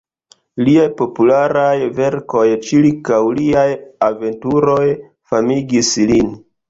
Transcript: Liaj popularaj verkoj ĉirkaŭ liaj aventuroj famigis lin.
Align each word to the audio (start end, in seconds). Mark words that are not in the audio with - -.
Liaj 0.67 0.85
popularaj 1.01 1.75
verkoj 1.99 2.45
ĉirkaŭ 2.69 3.19
liaj 3.41 3.67
aventuroj 4.09 4.85
famigis 5.33 5.93
lin. 6.13 6.35